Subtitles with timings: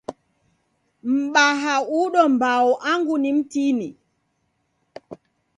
[1.21, 3.89] Mbaha udo mbao angu ni mtini.